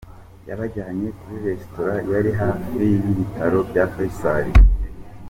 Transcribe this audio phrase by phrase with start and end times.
[0.49, 4.47] Yabajyanye kuri resitora yari hafi aho y’Ibitaro bya Faisal.